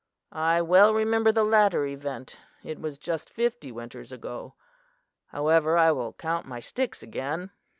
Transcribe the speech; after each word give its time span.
I 0.33 0.63
well 0.63 0.95
remember 0.95 1.31
the 1.31 1.43
latter 1.43 1.85
event 1.85 2.39
it 2.63 2.79
was 2.81 2.97
just 2.97 3.29
fifty 3.29 3.71
winters 3.71 4.11
ago. 4.11 4.55
However, 5.27 5.77
I 5.77 5.91
will 5.91 6.13
count 6.13 6.47
my 6.47 6.59
sticks 6.59 7.03
again." 7.03 7.51